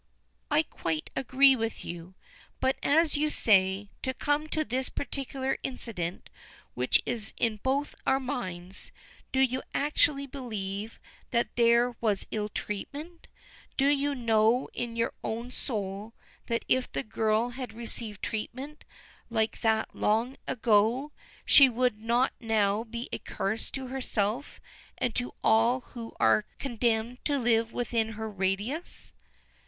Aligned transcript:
"I 0.49 0.63
quite 0.63 1.11
agree 1.15 1.55
with 1.55 1.85
you; 1.85 2.15
but, 2.59 2.75
as 2.81 3.15
you 3.15 3.29
say, 3.29 3.91
to 4.01 4.15
come 4.15 4.47
to 4.47 4.65
this 4.65 4.89
particular 4.89 5.59
incident 5.61 6.27
which 6.73 7.03
is 7.05 7.33
in 7.37 7.57
both 7.57 7.93
our 8.07 8.19
minds, 8.19 8.91
do 9.31 9.39
you 9.39 9.61
actually 9.75 10.25
believe 10.25 10.99
that 11.29 11.55
there 11.55 11.95
was 12.01 12.25
ill 12.31 12.49
treatment? 12.49 13.27
Don't 13.77 13.95
you 13.95 14.15
know 14.15 14.69
in 14.73 14.95
your 14.95 15.13
own 15.23 15.51
soul 15.51 16.15
that 16.47 16.65
if 16.67 16.91
the 16.91 17.03
girl 17.03 17.49
had 17.49 17.71
received 17.71 18.23
treatment 18.23 18.85
like 19.29 19.61
that 19.61 19.93
long 19.95 20.35
ago 20.47 21.11
she 21.45 21.69
would 21.69 21.99
not 22.01 22.33
now 22.39 22.83
be 22.83 23.07
a 23.11 23.19
curse 23.19 23.69
to 23.69 23.85
herself 23.89 24.59
and 24.97 25.13
to 25.13 25.35
all 25.43 25.81
who 25.81 26.15
are 26.19 26.45
condemned 26.57 27.23
to 27.25 27.37
live 27.37 27.71
within 27.71 28.13
her 28.13 28.27
radius?" 28.31 29.13